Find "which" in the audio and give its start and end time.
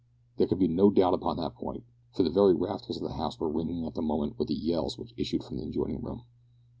4.97-5.13